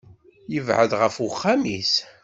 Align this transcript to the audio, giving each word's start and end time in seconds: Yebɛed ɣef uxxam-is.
Yebɛed 0.53 0.91
ɣef 1.01 1.15
uxxam-is. 1.27 1.93